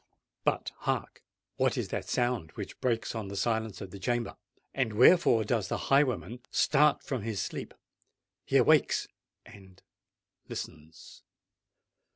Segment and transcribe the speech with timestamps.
[0.43, 1.21] But, hark!
[1.57, 5.77] what is that sound which breaks on the silence of the chamber?—and wherefore does the
[5.91, 7.75] highwayman start from his sleep?
[8.43, 9.83] He awakes—and
[10.49, 11.21] listens.